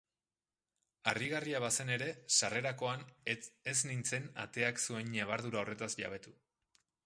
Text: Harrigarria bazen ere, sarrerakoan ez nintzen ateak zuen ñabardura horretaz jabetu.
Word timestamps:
Harrigarria 1.11 1.59
bazen 1.63 1.91
ere, 1.97 2.07
sarrerakoan 2.39 3.05
ez 3.73 3.77
nintzen 3.91 4.27
ateak 4.47 4.83
zuen 4.87 5.15
ñabardura 5.17 5.63
horretaz 5.65 5.95
jabetu. 6.05 6.39